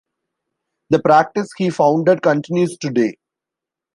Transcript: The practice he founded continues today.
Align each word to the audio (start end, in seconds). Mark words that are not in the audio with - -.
The 0.89 0.99
practice 0.99 1.49
he 1.55 1.69
founded 1.69 2.23
continues 2.23 2.75
today. 2.75 3.17